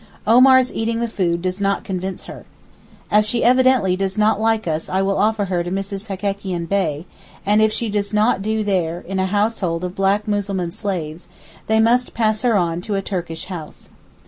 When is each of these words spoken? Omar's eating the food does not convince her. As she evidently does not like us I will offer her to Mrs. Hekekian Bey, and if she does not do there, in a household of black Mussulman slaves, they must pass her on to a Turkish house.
Omar's 0.25 0.73
eating 0.73 0.99
the 0.99 1.07
food 1.07 1.43
does 1.43 1.61
not 1.61 1.83
convince 1.83 2.23
her. 2.23 2.47
As 3.11 3.27
she 3.27 3.43
evidently 3.43 3.95
does 3.95 4.17
not 4.17 4.41
like 4.41 4.67
us 4.67 4.89
I 4.89 5.03
will 5.03 5.19
offer 5.19 5.45
her 5.45 5.63
to 5.63 5.69
Mrs. 5.69 6.07
Hekekian 6.07 6.65
Bey, 6.67 7.05
and 7.45 7.61
if 7.61 7.71
she 7.71 7.87
does 7.87 8.11
not 8.11 8.41
do 8.41 8.63
there, 8.63 9.01
in 9.01 9.19
a 9.19 9.27
household 9.27 9.83
of 9.83 9.93
black 9.93 10.27
Mussulman 10.27 10.71
slaves, 10.71 11.27
they 11.67 11.79
must 11.79 12.15
pass 12.15 12.41
her 12.41 12.55
on 12.57 12.81
to 12.81 12.95
a 12.95 13.03
Turkish 13.03 13.45
house. 13.45 13.89